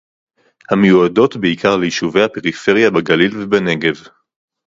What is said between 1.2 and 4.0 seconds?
בעיקר ליישובי הפריפריה בגליל ובנגב